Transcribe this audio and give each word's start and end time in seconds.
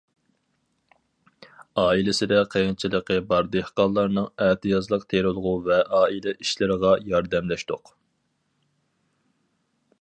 ئائىلىسىدە 1.81 2.39
قىيىنچىلىقى 2.55 3.19
بار 3.33 3.51
دېھقانلارنىڭ 3.57 4.27
ئەتىيازلىق 4.47 5.07
تېرىلغۇ 5.15 5.55
ۋە 5.69 5.77
ئائىلە 5.99 6.37
ئىشلىرىغا 6.39 6.97
ياردەملەشتۇق. 7.15 7.97